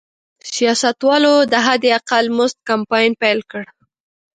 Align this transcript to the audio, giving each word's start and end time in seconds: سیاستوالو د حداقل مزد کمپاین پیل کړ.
سیاستوالو 0.53 1.35
د 1.51 1.53
حداقل 1.65 2.25
مزد 2.37 2.57
کمپاین 2.69 3.11
پیل 3.21 3.39
کړ. 3.51 3.63